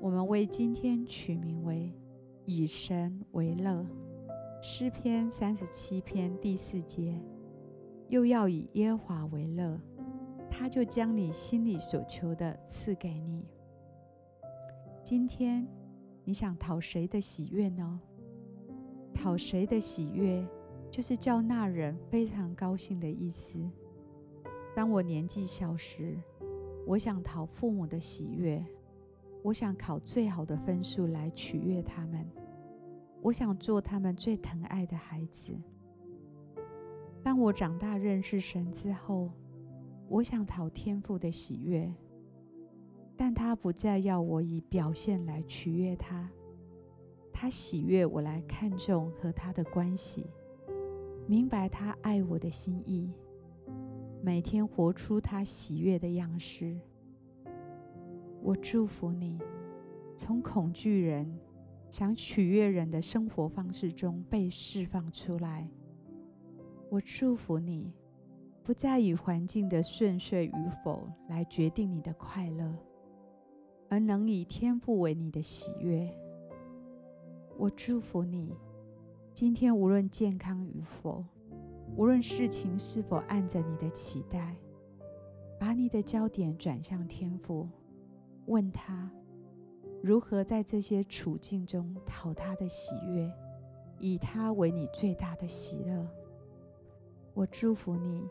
[0.00, 1.92] 我们为今天取名为
[2.46, 3.84] “以神为乐”。
[4.62, 7.20] 诗篇三十七篇第四节，
[8.08, 9.80] 又要以耶华为乐，
[10.48, 13.44] 他就将你心里所求的赐给你。
[15.02, 15.66] 今天
[16.24, 18.00] 你想讨谁的喜悦呢？
[19.12, 20.46] 讨谁的喜悦？
[20.90, 23.58] 就是叫那人非常高兴的意思。
[24.76, 26.16] 当我年纪小时，
[26.86, 28.64] 我想讨父母的喜悦，
[29.42, 32.26] 我想考最好的分数来取悦他们，
[33.22, 35.52] 我想做他们最疼爱的孩子。
[37.22, 39.30] 当我长大认识神之后，
[40.08, 41.92] 我想讨天父的喜悦，
[43.16, 46.28] 但他不再要我以表现来取悦他，
[47.32, 50.26] 他喜悦我来看重和他的关系。
[51.26, 53.12] 明白他爱我的心意，
[54.22, 56.78] 每天活出他喜悦的样式。
[58.48, 59.38] 我祝福你，
[60.16, 61.38] 从恐惧人、
[61.90, 65.68] 想取悦人的生活方式中被释放出来。
[66.88, 67.92] 我祝福你，
[68.62, 72.74] 不再以环境的顺遂与否来决定你的快乐，
[73.90, 76.10] 而能以天赋为你的喜悦。
[77.58, 78.56] 我祝福你。
[79.34, 81.22] 今天无论健康与否，
[81.98, 84.56] 无论事情是否按着你的期待，
[85.60, 87.68] 把你的焦点转向天赋，
[88.48, 89.10] 问他
[90.02, 93.30] 如何在这些处境中讨他的喜悦，
[93.98, 96.06] 以他为你最大的喜乐。
[97.34, 98.26] 我祝福你，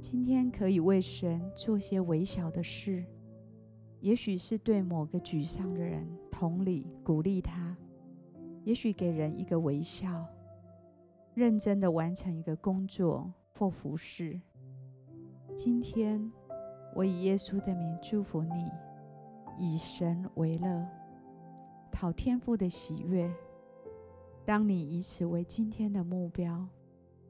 [0.00, 3.04] 今天可以为神做些微小的事，
[4.00, 7.76] 也许是对某个沮丧的人同理鼓励他，
[8.64, 10.24] 也许给人一个微笑。
[11.34, 14.40] 认真的完成一个工作或服事。
[15.56, 16.30] 今天，
[16.94, 18.70] 我以耶稣的名祝福你，
[19.58, 20.86] 以神为乐，
[21.90, 23.30] 讨天父的喜悦。
[24.44, 26.66] 当你以此为今天的目标，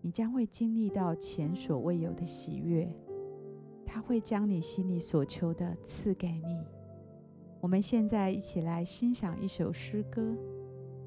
[0.00, 2.88] 你将会经历到前所未有的喜悦。
[3.84, 6.64] 他会将你心里所求的赐给你。
[7.60, 10.36] 我们现在一起来欣赏一首诗歌，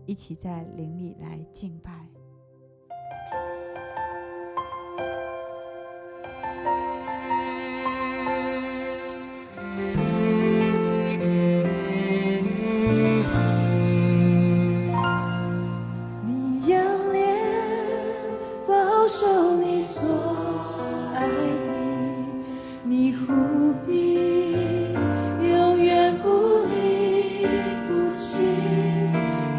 [0.05, 2.12] 一起在灵里来敬拜。
[19.03, 20.07] 守受你所
[21.13, 21.27] 爱
[21.65, 21.71] 的，
[22.83, 24.93] 你务必
[25.41, 26.29] 永远不
[26.73, 27.45] 离
[27.85, 28.39] 不弃。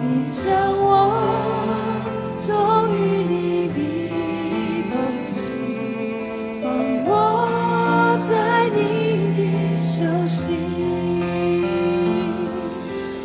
[0.03, 1.13] 你将我
[2.39, 2.97] 从与
[3.29, 3.79] 你离
[4.89, 4.95] 别
[5.31, 5.45] 起，
[6.63, 6.65] 放
[7.05, 7.11] 我
[8.27, 8.33] 在
[8.71, 8.79] 你
[9.37, 9.39] 的
[9.83, 9.93] 手
[10.27, 10.57] 心。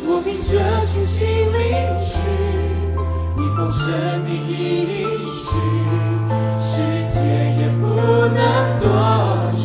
[0.06, 0.50] 我凭着
[0.84, 1.56] 信心离
[2.04, 2.29] 去。
[3.56, 3.92] 奉神
[4.24, 5.48] 的应许，
[6.60, 6.68] 世
[7.10, 7.20] 界
[7.58, 7.84] 也不
[8.34, 8.38] 能
[8.80, 8.84] 夺
[9.56, 9.64] 去。